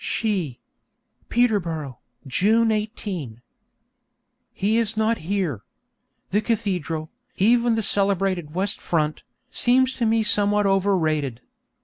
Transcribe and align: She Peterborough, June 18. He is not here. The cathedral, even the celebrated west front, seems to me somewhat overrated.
She 0.03 0.59
Peterborough, 1.29 1.99
June 2.25 2.71
18. 2.71 3.39
He 4.51 4.77
is 4.79 4.97
not 4.97 5.19
here. 5.19 5.61
The 6.31 6.41
cathedral, 6.41 7.11
even 7.37 7.75
the 7.75 7.83
celebrated 7.83 8.55
west 8.55 8.81
front, 8.81 9.21
seems 9.51 9.93
to 9.97 10.07
me 10.07 10.23
somewhat 10.23 10.65
overrated. 10.65 11.41